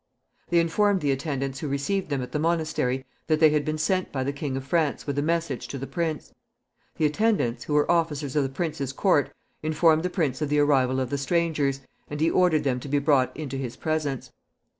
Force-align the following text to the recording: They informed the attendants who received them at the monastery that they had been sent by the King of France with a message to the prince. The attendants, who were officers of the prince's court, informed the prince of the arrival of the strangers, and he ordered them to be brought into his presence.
They 0.49 0.57
informed 0.57 1.01
the 1.01 1.11
attendants 1.11 1.59
who 1.59 1.67
received 1.67 2.09
them 2.09 2.23
at 2.23 2.31
the 2.31 2.39
monastery 2.39 3.05
that 3.27 3.39
they 3.39 3.51
had 3.51 3.63
been 3.63 3.77
sent 3.77 4.11
by 4.11 4.23
the 4.23 4.33
King 4.33 4.57
of 4.57 4.65
France 4.65 5.05
with 5.05 5.15
a 5.19 5.21
message 5.21 5.67
to 5.67 5.77
the 5.77 5.85
prince. 5.85 6.33
The 6.97 7.05
attendants, 7.05 7.65
who 7.65 7.75
were 7.75 7.91
officers 7.91 8.35
of 8.35 8.41
the 8.41 8.49
prince's 8.49 8.93
court, 8.93 9.31
informed 9.61 10.01
the 10.01 10.09
prince 10.09 10.41
of 10.41 10.49
the 10.49 10.57
arrival 10.57 10.99
of 10.99 11.11
the 11.11 11.19
strangers, 11.19 11.81
and 12.09 12.19
he 12.19 12.31
ordered 12.31 12.63
them 12.63 12.79
to 12.79 12.87
be 12.89 12.97
brought 12.97 13.37
into 13.37 13.57
his 13.57 13.75
presence. 13.75 14.31